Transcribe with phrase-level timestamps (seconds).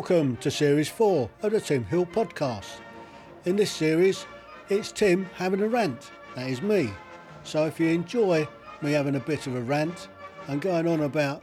[0.00, 2.80] Welcome to Series 4 of the Tim Heale Podcast.
[3.44, 4.24] In this series,
[4.70, 6.10] it's Tim having a rant.
[6.34, 6.90] That is me.
[7.44, 8.48] So if you enjoy
[8.80, 10.08] me having a bit of a rant
[10.48, 11.42] and going on about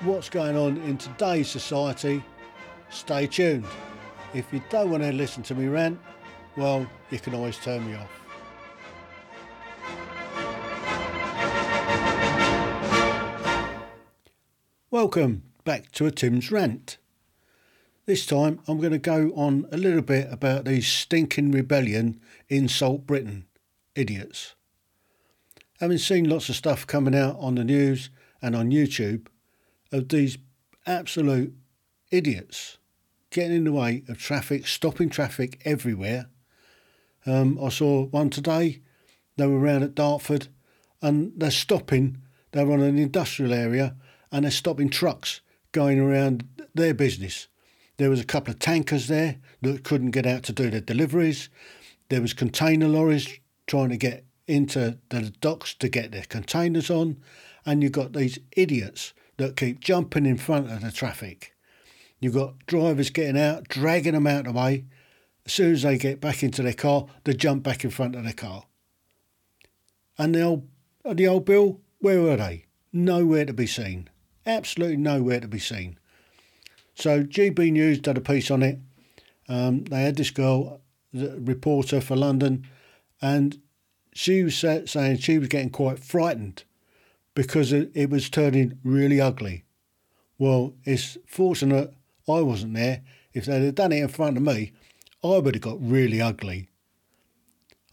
[0.00, 2.24] what's going on in today's society,
[2.90, 3.66] stay tuned.
[4.34, 6.00] If you don't want to listen to me rant,
[6.56, 8.10] well, you can always turn me off.
[14.90, 16.98] Welcome back to a Tim's rant.
[18.04, 23.06] This time I'm going to go on a little bit about these stinking rebellion Insult
[23.06, 23.46] Britain
[23.94, 24.56] idiots.
[25.78, 29.28] Having seen lots of stuff coming out on the news and on YouTube
[29.92, 30.36] of these
[30.84, 31.54] absolute
[32.10, 32.78] idiots
[33.30, 36.26] getting in the way of traffic, stopping traffic everywhere.
[37.24, 38.80] Um, I saw one today,
[39.36, 40.48] they were around at Dartford
[41.00, 42.18] and they're stopping,
[42.50, 43.94] they're on an industrial area
[44.32, 47.46] and they're stopping trucks going around their business.
[47.98, 51.48] There was a couple of tankers there that couldn't get out to do their deliveries.
[52.08, 57.18] There was container lorries trying to get into the docks to get their containers on,
[57.64, 61.54] and you've got these idiots that keep jumping in front of the traffic.
[62.20, 64.84] You've got drivers getting out, dragging them out of the way.
[65.44, 68.24] As soon as they get back into their car, they jump back in front of
[68.24, 68.64] their car.
[70.16, 70.68] And the old,
[71.04, 72.66] the old bill, where were they?
[72.92, 74.08] Nowhere to be seen.
[74.46, 75.98] Absolutely nowhere to be seen.
[76.94, 78.78] So GB News did a piece on it.
[79.48, 80.80] Um, they had this girl,
[81.12, 82.66] the reporter for London,
[83.20, 83.60] and
[84.14, 86.64] she was saying she was getting quite frightened
[87.34, 89.64] because it, was turning really ugly.
[90.38, 91.94] Well, it's fortunate
[92.28, 93.02] I wasn't there.
[93.32, 94.72] If they'd have done it in front of me,
[95.24, 96.68] I would have got really ugly.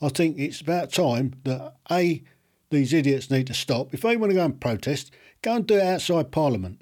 [0.02, 2.24] I think it's about time that A,
[2.70, 3.94] these idiots need to stop.
[3.94, 6.82] If they want to go and protest, go and do it outside Parliament.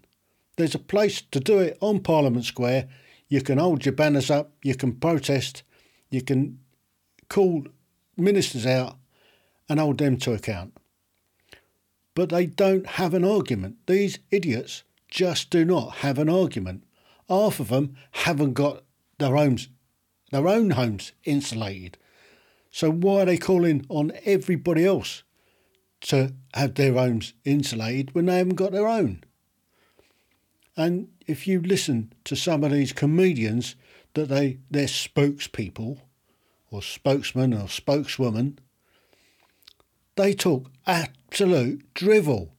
[0.58, 2.88] There's a place to do it on Parliament Square.
[3.29, 5.63] You can hold your banners up, you can protest,
[6.09, 6.59] you can
[7.29, 7.68] call
[8.18, 8.97] ministers out
[9.69, 10.75] and hold them to account.
[12.16, 13.78] But they don't have an argument.
[13.85, 16.84] These idiots just do not have an argument.
[17.29, 18.84] Half of them haven't got
[19.19, 19.67] their homes,
[20.31, 21.97] their own homes insulated.
[22.72, 25.23] So why are they calling on everybody else
[26.01, 29.23] to have their homes insulated when they haven't got their own?
[30.78, 33.76] And if you listen to some of these comedians
[34.14, 36.00] that they they're spokespeople
[36.70, 38.60] or spokesman or spokeswoman,
[40.16, 42.54] they talk absolute drivel.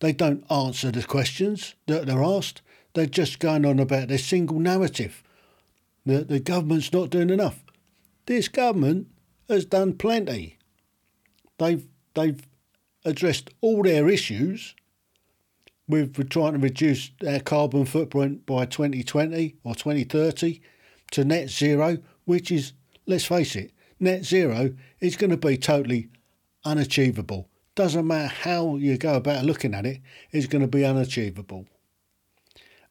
[0.00, 2.62] They don't answer the questions that they're asked.
[2.94, 5.22] They're just going on about their single narrative.
[6.06, 7.62] The, the government's not doing enough.
[8.26, 9.08] This government
[9.48, 10.58] has done plenty.
[11.58, 12.46] They've they've
[13.04, 14.74] addressed all their issues
[15.86, 20.60] we're trying to reduce our carbon footprint by 2020 or 2030
[21.10, 22.72] to net zero, which is,
[23.06, 26.08] let's face it, net zero is going to be totally
[26.64, 27.48] unachievable.
[27.74, 30.00] Doesn't matter how you go about looking at it,
[30.30, 31.66] it's going to be unachievable.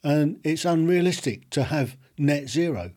[0.04, 2.92] And it's unrealistic to have net zero.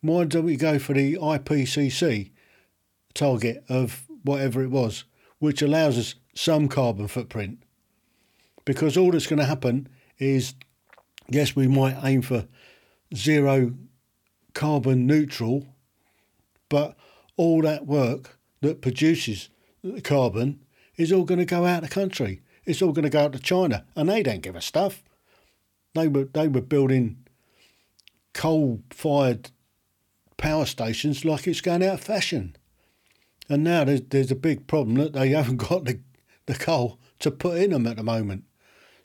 [0.00, 2.30] Why don't we go for the IPCC
[3.14, 5.04] target of whatever it was,
[5.38, 7.58] which allows us some carbon footprint?
[8.68, 10.52] Because all that's going to happen is
[11.26, 12.46] yes, we might aim for
[13.14, 13.72] zero
[14.52, 15.64] carbon neutral,
[16.68, 16.94] but
[17.38, 19.48] all that work that produces
[20.04, 20.60] carbon
[20.98, 22.42] is all going to go out of the country.
[22.66, 25.02] It's all going to go out to China, and they don't give a stuff.
[25.94, 27.24] They were they were building
[28.34, 29.50] coal fired
[30.36, 32.54] power stations like it's going out of fashion.
[33.48, 36.00] And now there's, there's a big problem that they haven't got the,
[36.44, 38.44] the coal to put in them at the moment.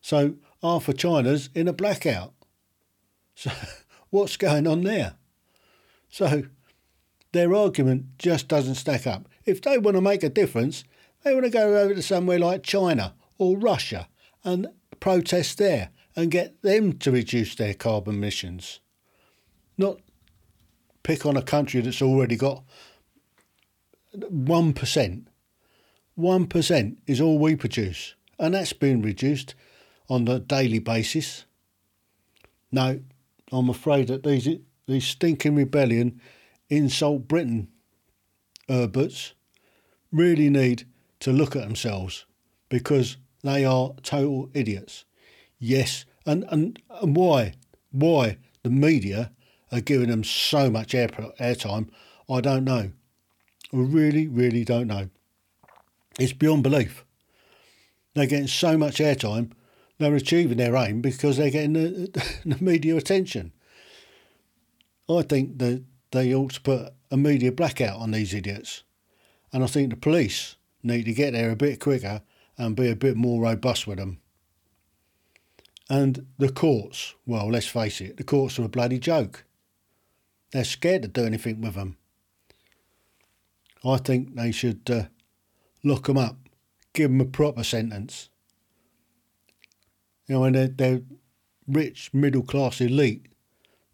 [0.04, 2.34] So half of China's in a blackout.
[3.36, 3.52] So
[4.10, 5.16] what's going on there?
[6.10, 6.44] So
[7.32, 9.30] their argument just doesn't stack up.
[9.46, 10.84] If they want to make a difference,
[11.24, 14.10] they want to go over to somewhere like China or Russia
[14.44, 14.68] and
[15.00, 18.82] protest there and get them to reduce their carbon emissions.
[19.78, 20.00] Not
[21.02, 22.64] pick on a country that's already got
[24.18, 25.26] 1%.
[26.20, 29.56] 1% is all we produce, and that's been reduced
[30.10, 31.46] on a daily basis.
[32.72, 33.00] No,
[33.52, 34.48] I'm afraid that these
[34.88, 36.20] these stinking rebellion
[36.70, 37.70] insult Britain
[38.68, 39.34] Herberts
[40.12, 40.86] really need
[41.22, 42.26] to look at themselves
[42.70, 45.06] because they are total idiots.
[45.60, 47.54] Yes, and, and, and why?
[47.92, 49.32] Why the media
[49.72, 51.90] are giving them so much air, airtime,
[52.30, 52.92] I don't know.
[53.74, 55.10] I really, really don't know.
[56.20, 57.06] It's beyond belief.
[58.14, 59.52] They're getting so much airtime
[60.04, 63.52] they're achieving their aim because they're getting the, the media attention.
[65.10, 68.84] I think that they ought to put a media blackout on these idiots.
[69.52, 72.22] And I think the police need to get there a bit quicker
[72.58, 74.20] and be a bit more robust with them.
[75.90, 79.46] And the courts, well, let's face it, the courts are a bloody joke.
[80.52, 81.98] They're scared to do anything with them.
[83.84, 85.04] I think they should uh,
[85.84, 86.38] lock them up,
[86.94, 88.30] give them a proper sentence.
[90.28, 91.02] You know, and they're, they're
[91.68, 93.28] rich, middle class elite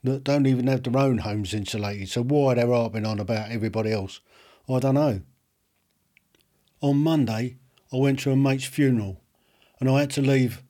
[0.03, 2.09] that don't even have their own homes insulated.
[2.09, 4.21] So why are they're harping on about everybody else,
[4.69, 5.21] I don't know.
[6.81, 7.57] On Monday,
[7.91, 9.21] I went to a mate's funeral
[9.79, 10.63] and I had to leave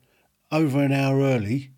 [0.51, 1.71] over an hour early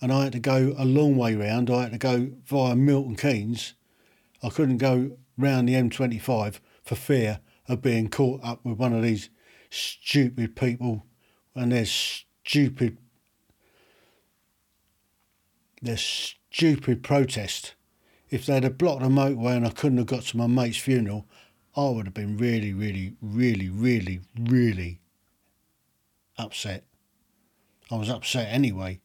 [0.00, 1.70] and I had to go a long way round.
[1.70, 3.74] I had to go via Milton Keynes.
[4.42, 9.02] I couldn't go round the M25 for fear of being caught up with one of
[9.02, 9.28] these
[9.68, 11.04] stupid people
[11.54, 12.98] and their stupid
[15.82, 17.74] their stupid protest.
[18.28, 21.26] If they'd have blocked the motorway and I couldn't have got to my mate's funeral,
[21.76, 25.00] I would have been really, really, really, really, really
[26.38, 26.84] upset.
[27.90, 29.00] I was upset anyway.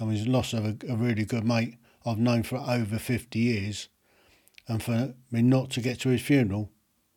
[0.00, 3.88] I was loss of a, a really good mate I've known for over 50 years.
[4.68, 6.70] And for me not to get to his funeral,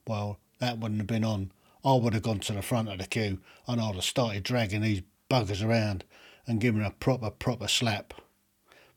[0.07, 1.51] well, that wouldn't have been on.
[1.83, 4.81] I would have gone to the front of the queue and I'd have started dragging
[4.81, 6.03] these buggers around
[6.47, 8.13] and giving a proper, proper slap.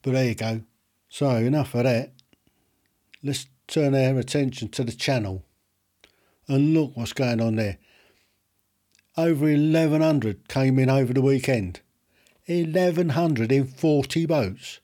[0.01, 0.61] But there you go.
[1.09, 2.13] So, enough of that.
[3.23, 5.43] Let's turn our attention to the channel
[6.47, 7.77] and look what's going on there.
[9.17, 11.81] Over 1100 came in over the weekend.
[12.45, 14.79] 1140 boats.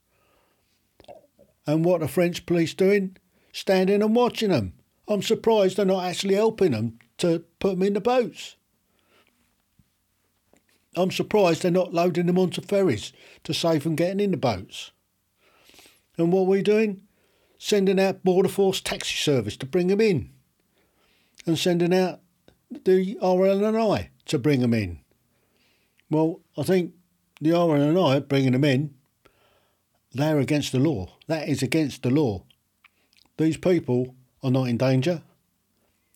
[1.65, 3.17] And what are French police doing?
[3.51, 4.73] Standing and watching them.
[5.07, 8.55] I'm surprised they're not actually helping them to put them in the boats.
[10.95, 13.13] I'm surprised they're not loading them onto ferries
[13.43, 14.91] to save them getting in the boats.
[16.17, 17.01] And what are we doing?
[17.57, 20.29] Sending out Border Force taxi service to bring them in.
[21.45, 22.21] And sending out
[22.83, 24.99] the RLNI to bring them in.
[26.09, 26.93] Well, I think
[27.41, 28.93] the RLNI bringing them in,
[30.13, 31.13] they're against the law.
[31.27, 32.43] That is against the law.
[33.37, 35.23] These people are not in danger.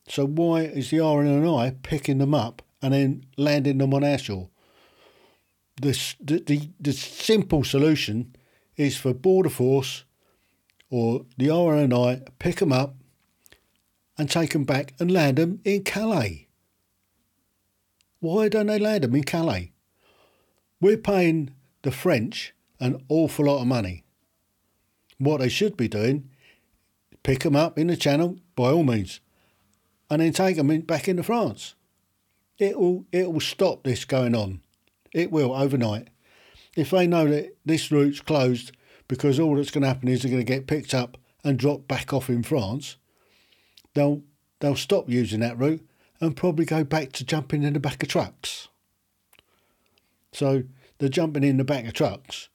[0.08, 4.50] So why is the RLNI picking them up and then landing them on our shore?
[5.82, 8.36] The, the, the, the simple solution
[8.80, 10.06] is for Border Force
[10.90, 12.96] or the RLNI pick them up
[14.18, 16.48] and take them back and land them in Calais.
[18.22, 19.74] Why don't they land them in Calais?
[20.80, 24.06] We're paying the French an awful lot of money.
[25.18, 26.30] What they should be doing,
[27.22, 29.20] pick them up in the channel by all means,
[30.10, 31.76] and then take them in, back into France.
[32.58, 34.62] It will it will stop this going on.
[35.14, 36.10] It will overnight.
[36.76, 38.72] If they know that this route's closed
[39.08, 41.88] because all that's going to happen is they're going to get picked up and dropped
[41.88, 42.98] back off in France,
[43.94, 44.22] they'll
[44.60, 45.86] they'll stop using that route
[46.22, 48.68] and probably go back to jumping in the back of trucks.
[50.32, 50.64] So
[51.00, 52.50] the jumping in the back of trucks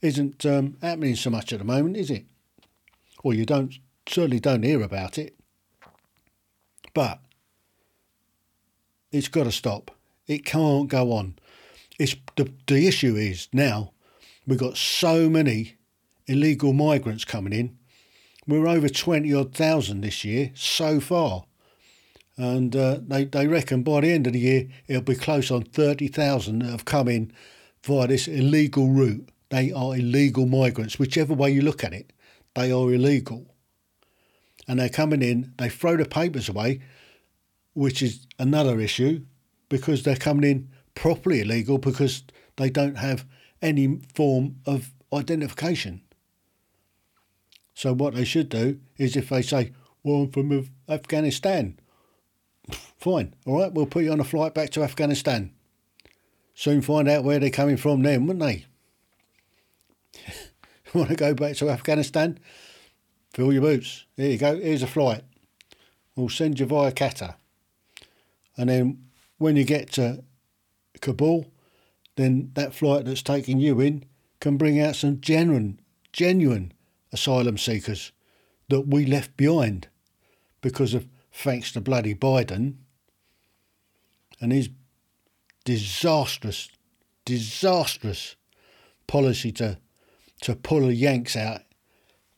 [0.00, 2.26] isn't um, happening so much at the moment, is it?
[3.24, 3.74] Well, you don't
[4.06, 5.34] certainly don't hear about it,
[6.94, 7.20] but
[9.10, 9.90] it's got to stop.
[10.26, 11.36] It can't go on.
[11.98, 13.92] It's the the issue is now
[14.46, 15.74] we've got so many
[16.26, 17.76] illegal migrants coming in.
[18.46, 21.44] We're over twenty odd thousand this year so far
[22.38, 25.62] and uh, they they reckon by the end of the year it'll be close on
[25.62, 27.32] thirty thousand that have come in
[27.82, 29.28] via this illegal route.
[29.50, 32.12] They are illegal migrants, whichever way you look at it.
[32.54, 33.46] They are illegal,
[34.68, 35.52] and they're coming in.
[35.58, 36.80] They throw the papers away,
[37.74, 39.24] which is another issue,
[39.68, 42.24] because they're coming in properly illegal because
[42.56, 43.24] they don't have
[43.62, 46.02] any form of identification.
[47.74, 51.78] So what they should do is if they say, "Well, I'm from Afghanistan,"
[52.98, 53.34] Fine.
[53.46, 55.52] All right, we'll put you on a flight back to Afghanistan.
[56.54, 58.66] Soon find out where they're coming from then, wouldn't they?
[60.94, 62.38] Want to go back to Afghanistan?
[63.32, 64.04] Fill your boots.
[64.16, 64.56] Here you go.
[64.56, 65.22] Here's a flight.
[66.16, 67.36] We'll send you via Qatar.
[68.56, 69.04] And then
[69.38, 70.24] when you get to
[71.00, 71.46] Kabul,
[72.16, 74.04] then that flight that's taking you in
[74.40, 75.80] can bring out some genuine,
[76.12, 76.72] genuine
[77.12, 78.12] asylum seekers
[78.68, 79.88] that we left behind
[80.60, 82.74] because of thanks to bloody Biden
[84.40, 84.68] and his
[85.64, 86.68] disastrous,
[87.24, 88.36] disastrous
[89.06, 89.78] policy to
[90.40, 91.62] to pull the Yanks out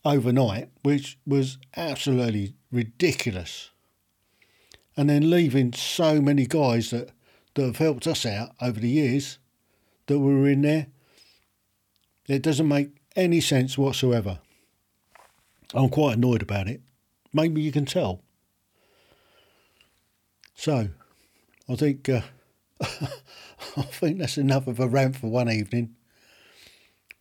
[0.05, 3.71] overnight, which was absolutely ridiculous.
[4.97, 7.11] And then leaving so many guys that,
[7.55, 9.39] that have helped us out over the years
[10.07, 10.87] that we were in there.
[12.27, 14.39] It doesn't make any sense whatsoever.
[15.75, 16.81] I'm quite annoyed about it.
[17.33, 18.23] Maybe you can tell.
[20.55, 20.89] So,
[21.69, 22.23] I think uh,
[22.81, 25.95] I think that's enough of a rant for one evening.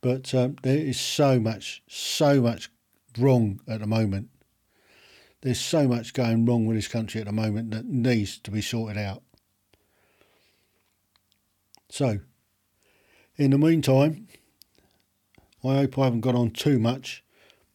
[0.02, 2.70] But um, there is so much, so much
[3.18, 4.30] wrong at the moment.
[5.42, 8.62] There's so much going wrong with this country at the moment that needs to be
[8.62, 9.24] sorted out.
[12.00, 12.20] So,
[13.36, 14.30] in the meantime,
[15.66, 17.26] I hope I haven't gone on too much,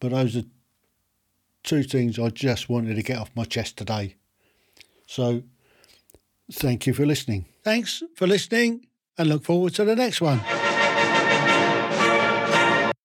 [0.00, 0.44] but those are
[1.62, 4.14] two things I just wanted to get off my chest today.
[5.06, 5.42] So,
[6.50, 7.44] thank you for listening.
[7.62, 8.86] Thanks for listening
[9.18, 10.40] and look forward to the next one.